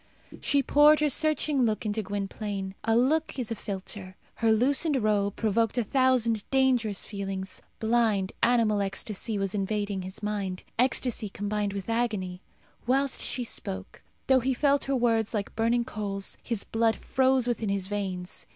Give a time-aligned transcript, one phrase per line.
[0.39, 2.73] She poured her searching look into Gwynplaine.
[2.83, 4.15] A look is a philtre.
[4.37, 7.61] Her loosened robe provoked a thousand dangerous feelings.
[7.79, 12.41] Blind, animal ecstasy was invading his mind ecstasy combined with agony.
[12.87, 17.69] Whilst she spoke, though he felt her words like burning coals, his blood froze within
[17.69, 18.47] his veins.